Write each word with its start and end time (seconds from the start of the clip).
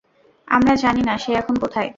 আমরা 0.47 0.73
জানি 0.75 1.01
না 1.01 1.15
সে 1.17 1.31
এখন 1.33 1.55
কোথায়। 1.55 1.89